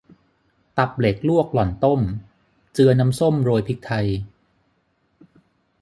[0.77, 1.99] ตับเหล็กลวกหล่อนต้ม
[2.73, 4.07] เจือน้ำส้มโรยพริกไทย